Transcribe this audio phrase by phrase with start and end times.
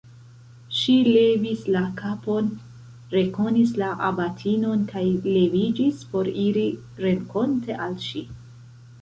[0.75, 2.47] Ŝi levis la kapon,
[3.17, 5.05] rekonis la abatinon kaj
[5.37, 6.67] leviĝis por iri
[7.07, 8.27] renkonte al ŝi.